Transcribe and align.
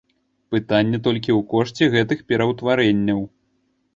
Пытанне 0.53 0.97
толькі 1.07 1.31
ў 1.39 1.41
кошце 1.51 1.89
гэтых 1.95 2.23
пераўтварэнняў. 2.33 3.21